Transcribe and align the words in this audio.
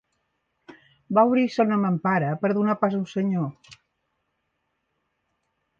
Va 1.17 1.25
obrir-se 1.31 1.65
una 1.69 1.77
mampara 1.83 2.31
per 2.45 2.49
a 2.53 2.57
donar 2.61 2.77
pas 2.85 2.97
a 2.97 3.01
un 3.03 3.07
senyor 3.15 3.79